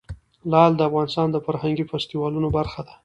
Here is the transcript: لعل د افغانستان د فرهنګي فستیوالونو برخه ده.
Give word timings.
لعل 0.51 0.71
د 0.75 0.81
افغانستان 0.89 1.27
د 1.31 1.37
فرهنګي 1.45 1.85
فستیوالونو 1.91 2.47
برخه 2.57 2.81
ده. 2.87 2.93